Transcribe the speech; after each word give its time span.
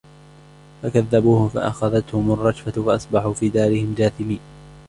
فكذبوه 0.81 1.47
فأخذتهم 1.49 2.31
الرجفة 2.31 2.71
فأصبحوا 2.83 3.33
في 3.33 3.49
دارهم 3.49 3.95
جاثمين 3.97 4.39